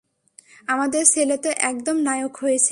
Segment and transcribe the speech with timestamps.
[0.67, 2.69] আমাদের ছেলে তো একদম নায়ক হয়েছে।